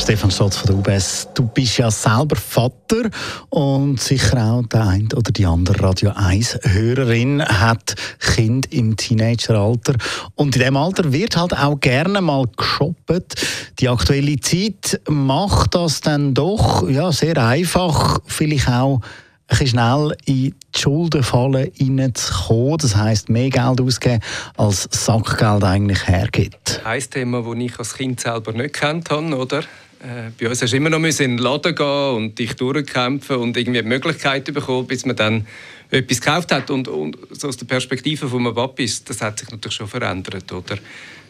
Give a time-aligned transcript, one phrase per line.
[0.00, 3.10] Stefan Stotz von der UBS, du bist ja selber Vater
[3.50, 9.94] und sicher auch der eine oder die andere Radio 1 Hörerin hat Kind im Teenageralter
[10.36, 13.46] und in dem Alter wird halt auch gerne mal geshoppt.
[13.78, 20.16] Die aktuelle Zeit macht das dann doch ja, sehr einfach, vielleicht auch ein bisschen schnell
[20.24, 22.78] in die Schuldenfalle reinzukommen.
[22.78, 24.20] Das heisst, mehr Geld ausgeben,
[24.56, 26.80] als Sackgeld eigentlich hergibt.
[26.84, 29.62] Ein Thema, das ich als Kind selber nicht kennt habe, oder?
[30.02, 33.56] Äh, bei uns hast du immer noch in den Laden gehen und dich durchkämpfen und
[33.56, 35.46] irgendwie die Möglichkeit bekommen, bis man dann
[35.90, 36.70] etwas gekauft hat.
[36.70, 39.88] Und, und so aus der Perspektive von einem Papi ist, das hat sich natürlich schon
[39.88, 40.78] verändert, oder?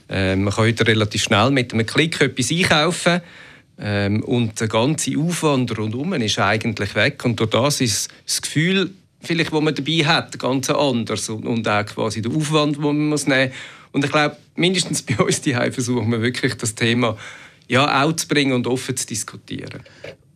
[0.08, 3.20] Äh, man kann heute relativ schnell mit einem Klick etwas einkaufen
[3.80, 7.24] ähm, und der ganze Aufwand rundherum ist eigentlich weg.
[7.24, 8.90] Und durch das ist das Gefühl,
[9.20, 13.08] vielleicht, das man dabei hat, ganz anders und, und auch quasi der Aufwand, den man
[13.08, 13.58] muss nehmen muss.
[13.92, 17.16] Und ich glaube, mindestens bei uns die versuchen wir wirklich das Thema
[17.70, 19.84] ja, auch zu bringen und offen zu diskutieren.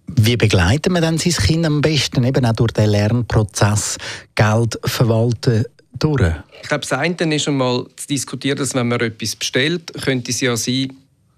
[0.06, 3.98] Wie begleiten wir dann sein Kind am besten eben auch durch den Lernprozess
[4.36, 5.64] Geld verwalten
[5.98, 6.32] durch?
[6.62, 10.40] Ich glaube, das eine ist einmal zu diskutieren, dass wenn man etwas bestellt, könnte es
[10.40, 10.92] ja sein,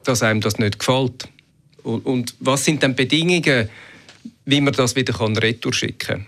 [0.05, 1.29] dass einem das nicht gefällt.
[1.83, 3.71] Und, und was sind dann Bedingungen,
[4.45, 6.27] wie man das wieder retour schicken kann?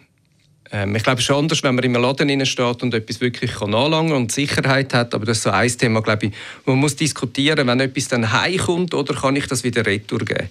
[0.70, 3.74] Ähm, ich glaube, es ist anders, wenn man im Laden steht und etwas wirklich kann
[3.74, 5.14] anlangen und Sicherheit hat.
[5.14, 6.32] Aber das ist so ein Thema, glaube ich,
[6.66, 10.48] man muss diskutieren, wenn etwas dann heimkommt oder kann ich das wieder retour geben.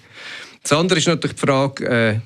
[0.63, 2.19] Das andere ist natürlich die Frage, äh,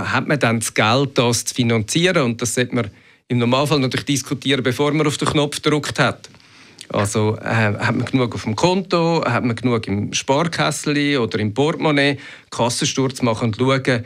[0.00, 2.22] hat man dann das Geld, das zu finanzieren?
[2.22, 2.90] Und das sollte man
[3.28, 6.28] im Normalfall natürlich diskutieren, bevor man auf den Knopf gedrückt hat.
[6.90, 11.52] Also äh, hat man genug auf dem Konto, hat man genug im Sparkessel oder im
[11.52, 12.18] Portemonnaie,
[12.50, 14.04] Kassensturz machen und schauen,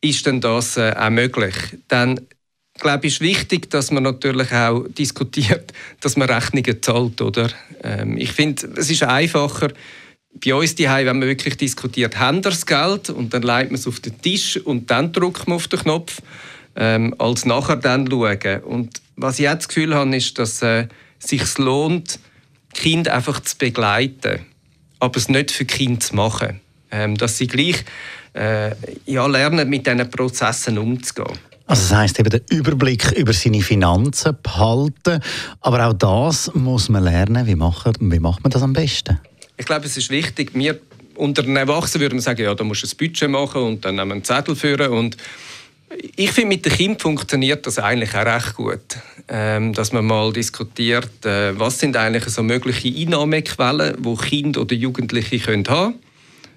[0.00, 1.54] ist denn das äh, auch möglich?
[1.88, 2.20] Dann
[2.78, 7.48] glaube ich, ist wichtig, dass man natürlich auch diskutiert, dass man Rechnungen zahlt, oder?
[7.82, 9.68] Ähm, ich finde, es ist einfacher,
[10.44, 13.86] bei uns die wenn man wirklich diskutiert, haben das Geld und dann legt man es
[13.86, 16.20] auf den Tisch und dann drückt man auf den Knopf,
[16.76, 18.62] ähm, als nachher dann schauen.
[18.64, 20.88] Und was ich jetzt das Gefühl habe, ist, dass äh,
[21.20, 22.18] sich lohnt,
[22.74, 24.40] Kind einfach zu begleiten,
[24.98, 26.60] aber es nicht für Kind zu machen.
[26.90, 27.84] Ähm, dass sie gleich
[28.34, 28.72] äh,
[29.06, 31.38] ja, lernen, mit diesen Prozessen umzugehen.
[31.66, 35.20] Also das heisst eben den Überblick über seine Finanzen behalten,
[35.60, 37.46] aber auch das muss man lernen.
[37.46, 39.18] Wie macht, wie macht man das am besten?
[39.56, 40.50] Ich glaube, es ist wichtig.
[40.54, 40.78] Wir
[41.16, 44.24] unter den Erwachsenen würden sagen, ja, da musst du ein Budget machen und dann einen
[44.24, 45.16] Zettel führen und
[46.16, 48.80] ich finde, mit dem Kind funktioniert das eigentlich auch recht gut.
[49.28, 54.74] Ähm, dass man mal diskutiert, äh, was sind eigentlich so mögliche Einnahmequellen, die Kinder oder
[54.74, 55.94] Jugendliche können haben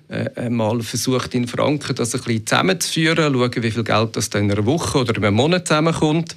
[0.10, 4.52] äh, mal versucht in Franken das ein bisschen zusammenzuführen, schauen, wie viel Geld das in
[4.52, 6.36] einer Woche oder in einem Monat zusammenkommt.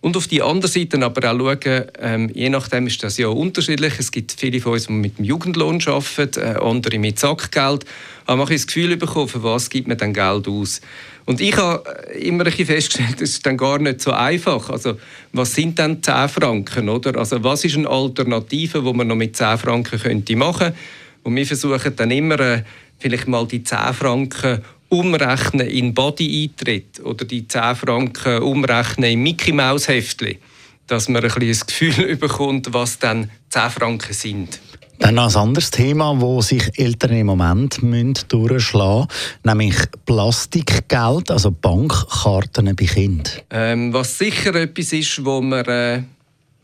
[0.00, 3.94] Und auf die andere Seite aber auch schauen, ähm, je nachdem ist das ja unterschiedlich.
[3.98, 7.84] Es gibt viele von uns, die mit dem Jugendlohn arbeiten, äh, andere mit Sackgeld.
[8.26, 10.80] Aber man hat das Gefühl bekommen, für was gibt man dann Geld aus?
[11.24, 11.82] Und ich habe
[12.20, 14.70] immer ein bisschen festgestellt, das ist dann gar nicht so einfach.
[14.70, 14.98] Also,
[15.32, 16.88] was sind denn 10 Franken?
[16.88, 17.18] Oder?
[17.18, 20.78] Also, was ist eine Alternative, die man noch mit 10 Franken könnte machen könnte?
[21.26, 22.62] Und wir versuchen dann immer, äh,
[23.00, 29.50] vielleicht mal die 10 Franken umrechnen in Body-Eintritt oder die 10 Franken umrechnen in Mickey
[29.50, 30.38] Maus Heftli,
[30.86, 34.60] dass man ein, bisschen ein Gefühl bekommt, was dann 10 Franken sind.
[35.00, 39.76] Dann noch ein anderes Thema, wo sich Eltern im Moment durchschlagen müssen, nämlich
[40.06, 43.32] Plastikgeld, also Bankkarten bei Kindern.
[43.50, 46.02] Ähm, was sicher etwas ist, wo man äh,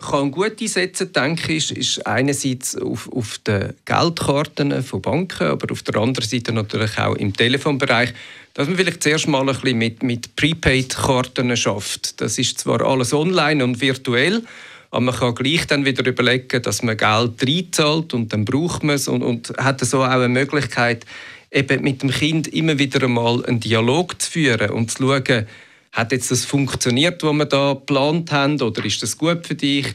[0.03, 5.83] kann gut einsetzen denke ich, ist einerseits auf, auf den Geldkarten von Banken, aber auf
[5.83, 8.13] der anderen Seite natürlich auch im Telefonbereich,
[8.55, 12.21] dass man vielleicht zuerst mal ein bisschen mit, mit Prepaid-Karten schafft.
[12.21, 14.43] Das ist zwar alles online und virtuell,
[14.91, 18.97] aber man kann gleich dann wieder überlegen, dass man Geld reinzahlt und dann braucht man
[18.97, 21.07] es und, und hat so auch eine Möglichkeit,
[21.51, 25.47] eben mit dem Kind immer wieder einmal einen Dialog zu führen und zu schauen,
[25.93, 29.95] hat jetzt das funktioniert, was wir da geplant haben, oder ist das gut für dich?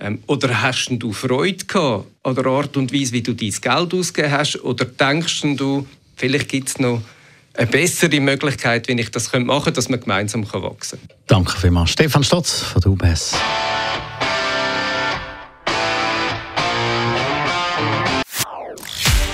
[0.00, 3.94] Ähm, oder hast du Freude gehabt an der Art und Weise, wie du dein Geld
[3.94, 4.62] ausgegeben hast?
[4.62, 5.86] Oder denkst du,
[6.16, 7.02] vielleicht gibt es noch
[7.54, 11.20] eine bessere Möglichkeit, wie ich das machen könnte, dass wir gemeinsam wachsen können?
[11.26, 11.90] Danke vielmals.
[11.90, 13.34] Stefan Stotz von der UBS.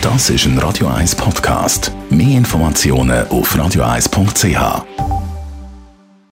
[0.00, 1.92] Das ist ein Radio 1 Podcast.
[2.08, 5.17] Mehr Informationen auf radio1.ch.